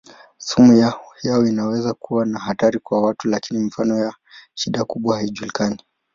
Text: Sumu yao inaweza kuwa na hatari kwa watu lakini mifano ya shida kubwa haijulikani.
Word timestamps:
Sumu 0.37 0.73
yao 1.23 1.45
inaweza 1.47 1.93
kuwa 1.93 2.25
na 2.25 2.39
hatari 2.39 2.79
kwa 2.79 3.01
watu 3.01 3.27
lakini 3.27 3.59
mifano 3.59 3.97
ya 4.05 4.13
shida 4.53 4.85
kubwa 4.85 5.17
haijulikani. 5.17 5.83